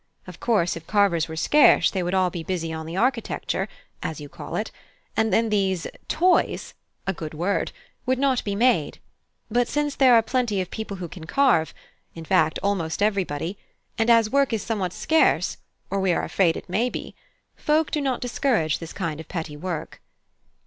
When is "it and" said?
4.55-5.31